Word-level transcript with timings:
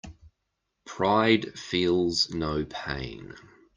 Pride 0.83 1.53
feels 1.59 2.31
no 2.33 2.65
pain. 2.67 3.35